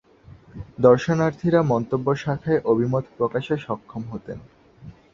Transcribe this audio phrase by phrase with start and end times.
[0.79, 4.39] দর্শনার্থীরা মন্তব্য শাখায় অভিমত প্রকাশে সক্ষম হতেন।